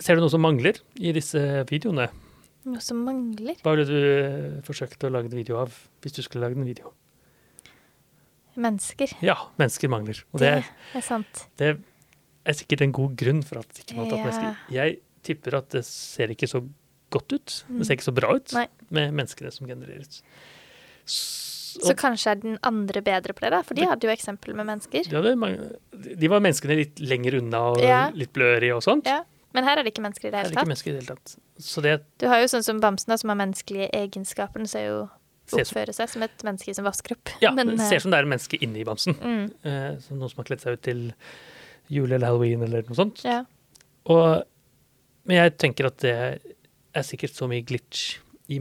ser 0.00 0.16
du 0.16 0.24
noe 0.24 0.32
som 0.32 0.44
mangler 0.44 0.78
i 1.00 1.12
disse 1.16 1.40
videoene? 1.70 2.08
Noe 2.64 2.80
som 2.80 3.02
mangler. 3.04 3.56
Hva 3.62 3.74
ville 3.76 3.84
du 3.84 3.96
eh, 3.98 4.62
forsøkt 4.64 5.04
å 5.04 5.10
lage 5.12 5.28
en 5.28 5.36
video 5.36 5.58
av 5.60 5.72
hvis 6.02 6.14
du 6.16 6.22
skulle 6.24 6.46
lagd 6.46 6.56
en 6.60 6.64
video? 6.68 6.92
mennesker. 8.54 9.10
Ja, 9.24 9.34
mennesker 9.58 9.90
mangler. 9.90 10.20
Og 10.32 10.38
Det 10.38 10.50
det, 10.62 10.66
er 10.94 11.02
sant. 11.02 11.40
det 11.58 11.72
er 12.46 12.52
sikkert 12.54 12.84
en 12.86 12.92
god 12.94 13.16
grunn 13.18 13.40
for 13.42 13.58
at 13.58 13.80
ikke 13.82 13.96
man 13.96 14.04
har 14.06 14.12
tatt 14.12 14.20
Ja. 14.20 14.26
mennesker. 14.28 14.56
Jeg 14.70 14.98
tipper 15.26 15.56
at 15.58 15.68
det 15.74 15.84
ser 15.84 16.28
ikke 16.30 16.46
så 16.46 16.60
godt 17.10 17.32
ut. 17.34 17.64
Det 17.68 17.86
ser 17.88 17.96
ikke 17.96 18.06
så 18.12 18.14
bra 18.14 18.30
ut 18.36 18.46
Mm. 18.52 18.54
Nei. 18.60 18.68
med 18.90 19.12
menneskene 19.14 19.50
som 19.52 19.66
genereres. 19.66 20.22
Så, 21.04 21.80
Så 21.82 21.96
kanskje 21.96 22.30
er 22.30 22.34
den 22.36 22.58
andre 22.62 23.02
bedre 23.02 23.34
på 23.34 23.40
det, 23.40 23.50
da? 23.50 23.62
For 23.62 23.74
de 23.74 23.82
hadde 23.82 24.02
jo 24.06 24.10
eksempel 24.14 24.54
med 24.54 24.66
mennesker. 24.66 25.02
De, 25.10 25.34
mange, 25.34 25.72
de 25.92 26.28
var 26.28 26.38
menneskene 26.38 26.76
litt 26.76 27.00
lenger 27.00 27.40
unna 27.42 27.58
og 27.72 27.78
Ja. 27.82 28.10
litt 28.14 28.32
blørige 28.32 28.76
og 28.76 28.82
sånt. 28.84 29.04
Ja. 29.06 29.24
Men 29.54 29.64
her 29.64 29.78
er 29.78 29.86
det 29.86 29.92
ikke 29.94 30.02
mennesker 30.02 30.28
i 30.28 30.30
det 30.30 30.32
Det 30.32 30.38
er 30.38 30.44
hele 30.44 30.52
ikke 30.54 30.60
tatt. 30.60 30.70
mennesker 30.72 30.90
i 30.90 30.94
det 30.94 31.02
hele 31.04 31.14
tatt. 31.16 31.36
Så 31.62 31.82
det 31.84 31.92
Du 32.18 32.26
har 32.28 32.40
jo 32.42 32.48
sånn 32.50 32.64
som 32.66 32.80
bamsen, 32.82 33.12
da, 33.12 33.16
som 33.20 33.30
har 33.30 33.38
menneskelige 33.38 33.88
egenskaper. 33.94 34.58
Den 34.64 34.66
ser 34.70 34.86
jo 34.88 34.96
oppfører 35.54 35.92
seg 35.94 36.08
som 36.08 36.22
et 36.24 36.42
menneske 36.46 36.74
som 36.74 36.84
vasker 36.88 37.14
opp. 37.14 37.30
ja, 37.44 37.50
Men, 37.52 37.68
det 37.76 37.80
eh, 37.80 37.88
ser 37.88 37.96
ut 38.00 38.02
som 38.06 38.10
det 38.14 38.18
er 38.18 38.26
et 38.26 38.32
menneske 38.32 38.58
inni 38.64 38.84
bamsen. 38.84 39.14
mm, 39.14 39.50
Eh, 39.64 39.98
som 40.00 40.18
noen 40.18 40.30
som 40.32 40.40
har 40.42 40.48
kledd 40.48 40.60
seg 40.64 40.78
ut 40.78 40.82
til 40.82 41.02
jul 41.92 42.10
eller 42.12 42.26
halloween 42.26 42.62
eller 42.64 42.82
noe 42.88 42.96
sånt. 42.96 43.22
ja. 43.24 43.44
Og, 44.06 44.42
men 45.24 45.36
jeg 45.36 45.56
tenker 45.56 45.86
at 45.86 45.96
det 46.04 46.14
er 46.94 47.02
sikkert 47.06 47.32
så 47.36 47.46
mye 47.48 47.64
glitch 47.64 48.18
i 48.52 48.58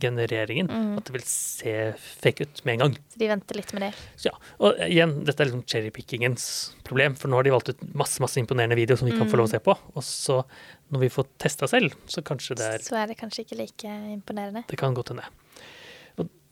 menneskegenereringen 0.00 0.66
Mm. 0.68 0.96
at 0.98 1.04
det 1.04 1.12
vil 1.12 1.22
se 1.22 1.94
fake 1.96 2.40
ut 2.42 2.64
med 2.64 2.72
en 2.74 2.78
gang. 2.80 2.98
Så 3.08 3.18
de 3.18 3.28
venter 3.28 3.54
litt 3.54 3.72
med 3.72 3.82
det. 3.82 3.94
Så 4.16 4.26
ja, 4.26 4.32
Og 4.60 4.74
igjen, 4.78 5.24
dette 5.24 5.40
er 5.40 5.46
liksom 5.46 5.64
cherrypickingens 5.66 6.74
problem, 6.84 7.14
for 7.16 7.28
nå 7.28 7.36
har 7.36 7.44
de 7.44 7.50
valgt 7.50 7.68
ut 7.70 7.94
masse 7.94 8.20
masse 8.20 8.36
imponerende 8.36 8.76
videoer 8.76 8.98
som 8.98 9.08
vi 9.08 9.16
kan 9.16 9.28
få 9.28 9.36
lov 9.36 9.46
å 9.46 9.50
se 9.50 9.58
på. 9.60 9.76
Og 9.94 10.02
så, 10.02 10.44
når 10.90 11.00
vi 11.00 11.08
får 11.08 11.26
testa 11.38 11.66
selv, 11.68 11.94
så 12.06 12.22
kanskje 12.22 12.56
det 12.56 12.64
er 12.74 12.78
Så 12.78 12.96
er 12.96 13.06
det 13.06 13.18
kanskje 13.18 13.44
ikke 13.44 13.56
like 13.58 13.84
imponerende. 13.84 14.64
Det 14.66 14.76
kan 14.78 14.94
godt 14.94 15.10
hende. 15.10 15.24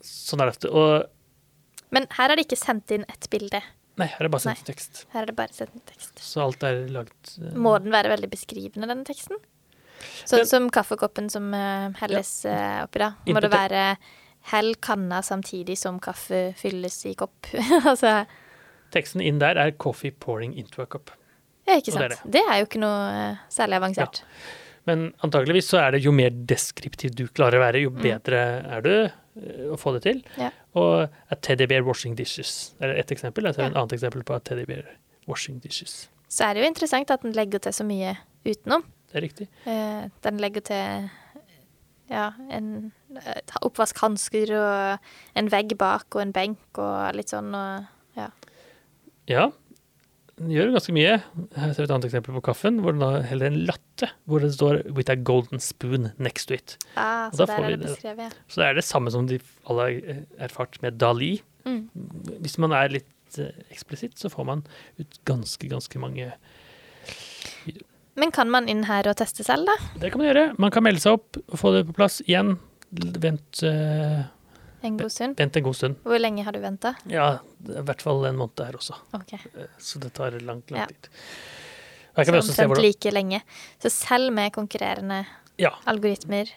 Sånn 0.03 0.41
er 0.41 0.47
det 0.51 0.57
ofte. 0.57 0.71
Og 0.71 1.09
Men 1.91 2.07
her 2.11 2.29
har 2.29 2.37
de 2.37 2.43
ikke 2.43 2.57
sendt 2.59 2.91
inn 2.91 3.05
et 3.09 3.29
bilde. 3.31 3.61
nei, 3.99 4.07
her 4.07 4.21
er 4.21 4.29
det 4.29 4.31
bare 4.33 4.41
sendt 4.41 4.59
inn 4.59 4.75
tekst. 4.75 5.07
Her 5.13 5.23
er 5.23 5.27
det 5.27 5.37
bare 5.37 5.53
sendt 5.53 5.75
en 5.75 5.81
tekst. 5.87 6.19
Så 6.19 6.41
alt 6.43 6.63
er 6.63 6.89
laget 6.89 7.39
uh... 7.39 7.53
Må 7.55 7.79
den 7.83 7.93
være 7.93 8.09
veldig 8.09 8.31
beskrivende, 8.31 8.89
denne 8.89 9.05
teksten? 9.05 9.37
Sånn 10.29 10.47
som 10.49 10.69
kaffekoppen 10.71 11.31
som 11.33 11.53
eh, 11.55 11.91
helles 12.03 12.31
eh, 12.49 12.83
oppi 12.85 13.03
da. 13.03 13.13
Må 13.29 13.41
det 13.45 13.51
være 13.53 13.85
hell 14.53 14.75
kanna 14.83 15.21
samtidig 15.23 15.77
som 15.79 16.01
kaffe 16.03 16.53
fylles 16.59 16.97
i 17.07 17.15
kopp? 17.19 17.47
altså, 17.91 18.25
Teksten 18.93 19.23
inn 19.25 19.39
der 19.41 19.57
er 19.57 19.71
'coffee 19.73 20.11
pouring 20.13 20.53
into 20.59 20.83
a 20.83 20.87
cup'. 20.87 21.15
ja, 21.67 21.79
ikke 21.79 21.93
sant. 21.95 22.03
det 22.03 22.11
er 22.11 22.17
sant. 22.19 22.33
Det 22.33 22.43
er 22.51 22.59
jo 22.61 22.67
ikke 22.67 22.81
noe 22.83 22.99
eh, 23.31 23.37
særlig 23.49 23.79
avansert. 23.79 24.23
Men 24.85 25.13
antageligvis 25.23 25.69
så 25.71 25.79
er 25.79 25.93
det 25.95 26.01
jo 26.05 26.11
mer 26.13 26.31
deskriptiv 26.35 27.15
du 27.15 27.29
klarer 27.29 27.61
å 27.61 27.63
være, 27.63 27.83
jo 27.85 27.91
bedre 27.95 28.41
er 28.67 28.81
du 28.83 28.91
eh, 29.07 29.69
å 29.71 29.79
få 29.79 29.93
det 29.95 30.03
til. 30.09 30.23
Ja. 30.37 30.51
Og 30.75 31.07
a 31.31 31.35
teddy 31.41 31.69
bear 31.71 31.85
washing 31.87 32.17
dishes 32.19 32.75
er 32.83 32.97
ett 32.99 33.13
eksempel. 33.15 33.47
Altså 33.47 33.63
Ja. 33.63 33.69
et 33.71 33.77
annet 33.79 33.93
eksempel 33.95 34.25
på 34.27 34.35
a 34.35 34.41
teddy 34.41 34.65
bear 34.67 34.83
washing 35.31 35.61
dishes. 35.63 36.09
Så 36.29 36.45
er 36.49 36.55
det 36.55 36.65
jo 36.65 36.69
interessant 36.73 37.11
at 37.15 37.23
den 37.23 37.33
legger 37.37 37.61
til 37.63 37.73
så 37.73 37.85
mye 37.87 38.17
utenom. 38.45 38.83
Det 39.13 39.21
er 39.21 39.27
riktig. 39.27 39.49
Eh, 39.69 40.09
den 40.25 40.41
legger 40.41 40.65
til 40.65 41.11
ja, 42.13 42.31
en 42.53 42.93
oppvaskhansker 43.63 44.53
og 44.57 45.11
en 45.39 45.51
vegg 45.53 45.77
bak 45.81 46.09
og 46.17 46.23
en 46.25 46.33
benk 46.35 46.81
og 46.81 47.17
litt 47.17 47.33
sånn 47.33 47.53
og 47.57 48.17
ja. 48.19 48.29
Ja, 49.31 49.51
den 50.41 50.51
gjør 50.53 50.73
ganske 50.75 50.95
mye. 50.97 51.15
Her 51.55 51.73
ser 51.73 51.85
vi 51.85 51.87
et 51.87 51.95
annet 51.95 52.09
eksempel 52.09 52.37
på 52.39 52.43
kaffen, 52.49 52.81
hvor 52.83 52.95
den 52.95 53.05
da 53.05 53.23
heller 53.29 53.53
en 53.53 53.61
latte, 53.69 54.09
hvor 54.27 54.43
det 54.43 54.53
står 54.57 54.83
'with 54.91 55.13
a 55.13 55.17
golden 55.17 55.61
spoon 55.61 56.11
next 56.19 56.49
to 56.49 56.55
it'. 56.55 56.77
Ah, 56.97 57.31
så 57.31 57.47
der 57.47 57.53
er 57.53 57.71
det 57.71 57.81
det. 57.81 57.89
beskrevet, 57.89 58.19
ja. 58.19 58.31
Så 58.49 58.61
det 58.61 58.69
er 58.69 58.75
det 58.75 58.85
samme 58.85 59.11
som 59.11 59.27
de 59.27 59.39
alle 59.69 59.83
har 59.83 60.49
erfart 60.49 60.83
med 60.83 60.99
Dali. 60.99 61.43
Mm. 61.65 61.91
Hvis 62.41 62.59
man 62.59 62.73
er 62.73 62.89
litt 62.89 63.39
eh, 63.39 63.53
eksplisitt, 63.71 64.19
så 64.19 64.29
får 64.29 64.45
man 64.45 64.67
ut 64.99 65.21
ganske, 65.25 65.69
ganske 65.69 65.99
mange 65.99 66.33
Men 68.15 68.31
kan 68.35 68.51
man 68.53 68.69
inn 68.69 68.85
her 68.85 69.07
og 69.09 69.17
teste 69.17 69.45
selv, 69.47 69.67
da? 69.71 69.77
Det 70.03 70.11
kan 70.13 70.21
man 70.21 70.29
gjøre. 70.29 70.45
Man 70.61 70.71
kan 70.75 70.85
melde 70.85 71.01
seg 71.01 71.15
opp 71.17 71.39
og 71.47 71.59
få 71.61 71.73
det 71.77 71.87
på 71.89 71.95
plass 71.97 72.21
igjen. 72.27 72.59
Vent, 72.93 73.63
uh, 73.65 74.27
En 74.85 74.99
god 75.01 75.13
stund? 75.15 75.39
vent 75.39 75.57
en 75.57 75.65
god 75.65 75.77
stund. 75.79 75.97
Hvor 76.05 76.21
lenge 76.21 76.45
har 76.45 76.53
du 76.53 76.61
venta? 76.61 76.95
Ja, 77.09 77.39
i 77.65 77.85
hvert 77.89 78.03
fall 78.05 78.25
en 78.29 78.37
måned 78.37 78.61
her 78.61 78.77
også. 78.77 78.99
Ok. 79.17 79.33
Eh, 79.39 79.71
Så 79.81 79.99
det 80.03 80.13
tar 80.13 80.31
langt, 80.41 80.71
lang 80.71 80.81
Ja. 80.83 80.87
tid. 80.87 81.09
Her 82.17 82.25
kan 82.25 82.35
vi 82.35 82.41
Så 82.43 82.51
også 82.51 82.55
se 82.57 82.67
hvordan 82.69 82.85
like 82.85 83.11
lenge. 83.15 83.41
Så 83.81 83.89
selv 83.91 84.33
med 84.33 84.53
konkurrerende 84.53 85.25
Ja. 85.59 85.71
algoritmer, 85.87 86.51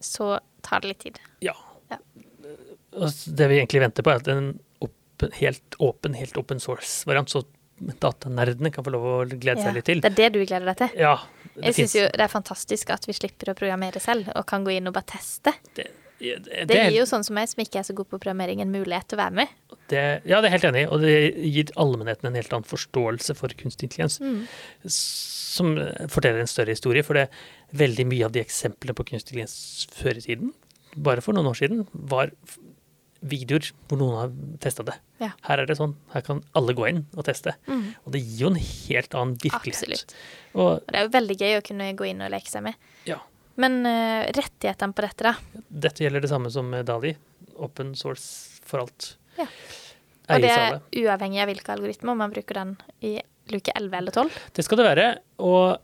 så 0.00 0.38
tar 0.62 0.80
det 0.80 0.88
litt 0.88 1.00
tid. 1.00 1.18
ja. 1.40 1.54
Ja. 1.90 1.96
Og 2.94 3.08
det 3.34 3.48
vi 3.48 3.58
egentlig 3.58 3.80
venter 3.80 4.02
på, 4.02 4.10
er 4.10 4.16
at 4.20 4.28
en 4.28 4.60
open, 4.80 5.32
helt 5.32 5.76
åpen, 5.80 6.14
helt 6.14 6.36
open 6.38 6.58
source-variant, 6.60 7.28
så 7.28 7.42
datanerdene 8.02 8.70
kan 8.72 8.84
få 8.86 8.92
lov 8.94 9.04
å 9.04 9.14
glede 9.28 9.58
Ja. 9.58 9.64
seg 9.64 9.74
litt 9.74 9.84
til. 9.88 10.00
Det 10.00 10.12
er 10.12 10.18
det 10.18 10.32
du 10.34 10.44
gleder 10.46 10.66
deg 10.72 10.76
til? 10.82 11.00
Ja, 11.00 11.16
det 11.54 11.64
Jeg 11.64 11.74
syns 11.74 11.94
jo 11.98 12.04
det 12.08 12.20
er 12.20 12.28
fantastisk 12.32 12.90
at 12.90 13.06
vi 13.06 13.12
slipper 13.12 13.52
å 13.52 13.54
programmere 13.58 14.00
selv, 14.00 14.30
og 14.36 14.46
kan 14.46 14.64
gå 14.64 14.76
inn 14.76 14.86
og 14.88 14.94
bare 14.94 15.04
teste. 15.18 15.52
det, 15.74 15.88
det, 16.20 16.38
Det 16.46 16.66
det 16.68 16.76
gir 16.92 17.00
jo 17.00 17.06
sånn 17.10 17.24
som 17.24 17.34
meg, 17.34 17.48
som 17.50 17.64
ikke 17.64 17.80
er 17.80 17.82
så 17.82 17.94
god 17.94 18.08
på 18.08 18.18
programmering, 18.20 18.60
en 18.62 18.70
mulighet 18.70 19.08
til 19.08 19.18
å 19.18 19.22
være 19.24 19.34
med. 19.34 19.48
Det, 19.88 20.22
ja, 20.24 20.40
det 20.40 20.46
er 20.48 20.54
helt 20.54 20.64
enig 20.70 20.84
i, 20.84 20.86
og 20.86 21.00
det 21.02 21.34
gir 21.52 21.72
allmennheten 21.76 22.26
en 22.30 22.34
helt 22.38 22.52
annen 22.52 22.64
forståelse 22.68 23.34
for 23.36 23.48
kunstig 23.48 23.90
intelligens. 23.90 24.20
Mm. 24.22 24.46
Som 24.86 25.74
forteller 26.08 26.40
en 26.40 26.46
større 26.50 26.72
historie, 26.72 27.02
for 27.02 27.14
det 27.18 27.28
veldig 27.76 28.06
mye 28.06 28.24
av 28.28 28.32
de 28.32 28.40
eksemplene 28.40 28.94
på 28.94 29.04
kunstig 29.10 29.34
intelligens 29.34 29.88
før 29.92 30.16
i 30.16 30.24
tiden, 30.24 30.52
bare 30.96 31.20
for 31.24 31.32
noen 31.36 31.50
år 31.50 31.58
siden, 31.58 31.86
var 31.92 32.30
videoer 33.22 33.68
hvor 33.88 33.98
noen 34.00 34.16
har 34.18 34.30
testa 34.62 34.82
det. 34.86 34.94
Ja. 35.22 35.28
Her 35.46 35.62
er 35.62 35.68
det 35.70 35.76
sånn, 35.78 35.92
her 36.14 36.24
kan 36.26 36.40
alle 36.58 36.74
gå 36.74 36.88
inn 36.90 37.04
og 37.14 37.24
teste. 37.28 37.54
Mm. 37.68 37.84
Og 38.04 38.14
det 38.16 38.22
gir 38.24 38.40
jo 38.46 38.50
en 38.50 38.58
helt 38.62 39.14
annen 39.14 39.36
virkelighet. 39.42 39.82
Absolutt. 39.82 40.14
Og 40.58 40.80
det 40.88 40.98
er 40.98 41.06
jo 41.06 41.12
veldig 41.18 41.36
gøy 41.42 41.54
å 41.58 41.66
kunne 41.68 41.90
gå 41.98 42.08
inn 42.10 42.24
og 42.26 42.32
leke 42.34 42.50
seg 42.50 42.64
med. 42.66 42.74
ja, 43.08 43.20
Men 43.62 43.80
uh, 43.86 44.24
rettighetene 44.34 44.96
på 44.96 45.04
dette, 45.06 45.28
da? 45.30 45.62
dette 45.86 46.02
gjelder 46.04 46.24
det 46.24 46.32
samme 46.32 46.50
som 46.50 46.70
Dali. 46.88 47.14
Open 47.62 47.94
source 47.94 48.58
for 48.66 48.82
alt. 48.82 49.12
Ja. 49.38 49.46
Og 50.32 50.40
det 50.42 50.50
er 50.50 50.80
uavhengig 51.02 51.42
av 51.42 51.48
hvilke 51.50 51.72
algoritmer, 51.74 52.16
man 52.16 52.32
bruker 52.32 52.54
den 52.58 52.76
i 53.04 53.16
luke 53.52 53.72
11 53.76 53.96
eller 53.98 54.14
12. 54.14 54.36
Det 54.56 54.64
skal 54.64 54.78
det 54.80 54.86
være. 54.86 55.06
Og 55.44 55.78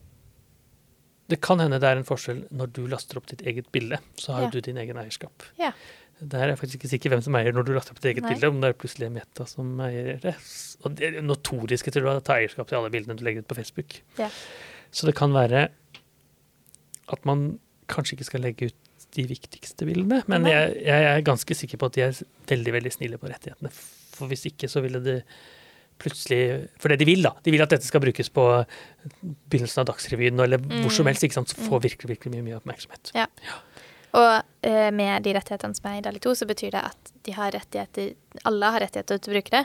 det 1.28 1.40
kan 1.44 1.60
hende 1.60 1.76
det 1.82 1.88
er 1.90 1.98
en 2.00 2.06
forskjell 2.08 2.46
når 2.56 2.70
du 2.72 2.82
laster 2.88 3.18
opp 3.20 3.26
ditt 3.28 3.42
eget 3.44 3.66
bilde. 3.74 3.98
Så 4.16 4.32
har 4.32 4.46
Ja. 4.46 4.50
du 4.50 4.60
din 4.64 4.78
egen 4.80 4.96
eierskap. 4.96 5.42
Ja. 5.58 5.72
Der 6.20 6.42
er 6.42 6.48
jeg 6.52 6.58
faktisk 6.58 6.78
ikke 6.80 6.88
sikker 6.90 7.10
hvem 7.14 7.22
som 7.22 7.36
eier 7.38 7.52
når 7.54 7.66
du 7.68 7.72
laster 7.76 7.94
opp 7.94 8.00
ditt 8.02 8.10
eget 8.16 8.24
Nei. 8.26 8.32
bilde, 8.34 8.48
om 8.50 8.60
det 8.60 8.70
er 8.72 8.78
plutselig 8.80 9.10
Meta 9.14 9.44
som 9.46 9.68
eier 9.84 10.18
det. 10.22 10.34
Og 10.82 10.96
det 10.98 11.12
er 11.12 11.22
notoriske 11.22 11.92
til 11.94 12.08
å 12.10 12.16
ta 12.26 12.38
eierskap 12.40 12.66
til 12.70 12.78
alle 12.80 12.90
bildene 12.90 13.14
du 13.18 13.22
legger 13.26 13.44
ut 13.44 13.48
på 13.52 13.58
Facebook. 13.60 14.00
Ja. 14.18 14.28
Så 14.90 15.06
det 15.06 15.14
kan 15.18 15.32
være 15.36 15.68
at 17.08 17.24
man 17.28 17.58
kanskje 17.88 18.16
ikke 18.18 18.26
skal 18.28 18.42
legge 18.44 18.68
ut 18.72 19.06
de 19.16 19.24
viktigste 19.30 19.86
bildene, 19.88 20.18
men 20.28 20.44
jeg, 20.44 20.74
jeg 20.84 21.04
er 21.08 21.22
ganske 21.24 21.54
sikker 21.56 21.78
på 21.80 21.88
at 21.88 21.94
de 21.96 22.02
er 22.04 22.18
veldig, 22.50 22.72
veldig 22.74 22.90
snille 22.92 23.16
på 23.22 23.30
rettighetene. 23.30 23.70
For 24.18 24.28
hvis 24.28 24.44
ikke 24.50 24.68
så 24.68 24.82
ville 24.84 25.00
det 25.00 25.22
plutselig 25.98 26.68
For 26.78 26.92
det 26.92 27.00
de 27.00 27.06
vil, 27.08 27.24
da. 27.26 27.32
De 27.42 27.50
vil 27.50 27.62
at 27.64 27.72
dette 27.72 27.86
skal 27.88 28.02
brukes 28.04 28.28
på 28.30 28.42
begynnelsen 29.50 29.80
av 29.82 29.88
Dagsrevyen 29.88 30.38
eller 30.44 30.60
hvor 30.62 30.92
som 30.94 31.06
Mm. 31.06 31.10
helst, 31.10 31.24
ikke 31.26 31.34
sant, 31.40 31.48
så 31.50 31.56
får 31.64 31.80
virkelig, 31.88 32.10
virkelig 32.18 32.34
mye, 32.36 32.44
mye 32.46 32.58
oppmerksomhet. 32.60 33.10
Og 34.14 34.42
eh, 34.62 34.90
med 34.90 35.22
de 35.22 35.34
rettighetene 35.36 35.74
som 35.76 35.90
er 35.90 35.98
i 35.98 36.00
Dali 36.00 36.18
2, 36.18 36.34
så 36.34 36.46
betyr 36.48 36.70
det 36.72 36.82
at 36.88 37.12
de 37.26 37.32
har 37.36 37.50
rettigheter 37.52 38.14
Alle 38.48 38.70
har 38.72 38.80
rettigheter 38.80 39.18
til 39.20 39.32
å 39.32 39.34
bruke 39.36 39.50
det, 39.50 39.64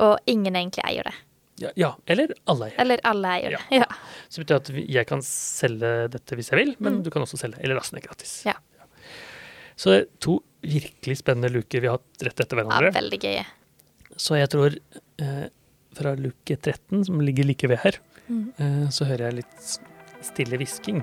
og 0.00 0.18
ingen 0.26 0.54
egentlig 0.54 0.84
eier 0.86 1.02
det. 1.04 1.14
Ja, 1.62 1.70
ja 1.76 1.90
eller 2.06 2.32
alle 2.46 2.68
eier. 2.70 2.78
Eller 2.80 3.00
alle 3.04 3.28
eier 3.38 3.50
Ja. 3.52 3.58
det. 3.70 3.78
Ja. 3.82 3.86
Så 4.28 4.40
det 4.42 4.46
betyr 4.46 4.56
at 4.56 4.88
jeg 4.96 5.06
kan 5.06 5.20
selge 5.22 5.90
dette 6.10 6.36
hvis 6.38 6.50
jeg 6.50 6.58
vil, 6.58 6.76
men 6.80 6.98
Mm. 6.98 7.02
du 7.04 7.10
kan 7.10 7.22
også 7.22 7.38
selge 7.38 7.58
eller 7.62 7.74
laste 7.76 7.94
ned 7.94 8.02
gratis. 8.06 8.44
Ja. 8.46 8.54
Så 9.76 9.90
det 9.90 9.98
er 10.02 10.06
to 10.20 10.38
virkelig 10.62 11.18
spennende 11.22 11.50
luker 11.52 11.80
vi 11.80 11.88
har 11.90 11.98
hatt 11.98 12.22
rett 12.22 12.40
etter 12.40 12.56
hverandre. 12.56 12.92
ja, 12.92 13.00
veldig 13.00 13.18
gøye. 13.20 13.44
Så 14.16 14.36
jeg 14.38 14.48
tror 14.52 14.76
eh, 15.18 15.48
fra 15.94 16.14
luke 16.16 16.56
13, 16.56 17.04
som 17.04 17.20
ligger 17.20 17.44
like 17.44 17.68
ved 17.68 17.78
her, 17.82 17.98
Mm. 18.30 18.52
eh, 18.58 18.88
så 18.90 19.04
hører 19.04 19.30
jeg 19.30 19.34
litt 19.34 19.78
stille 20.22 20.56
hvisking. 20.56 21.02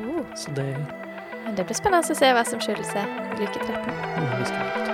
Oh. 0.00 0.24
Så 0.34 0.54
det 0.54 0.68
Men 1.44 1.54
Det 1.54 1.64
blir 1.68 1.76
spennende 1.76 2.14
å 2.16 2.18
se 2.18 2.32
hva 2.32 2.44
som 2.48 2.60
skjuler 2.62 2.84
seg 2.88 3.22
i 3.36 3.44
luke 3.44 3.60
13. 3.60 4.93